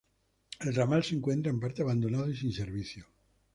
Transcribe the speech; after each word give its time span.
El 0.61 0.73
ramal 0.73 1.03
se 1.03 1.13
encuentra 1.13 1.51
en 1.51 1.59
parte 1.59 1.83
abandonado 1.83 2.27
y 2.27 2.35
sin 2.35 2.51
servicio. 2.51 3.05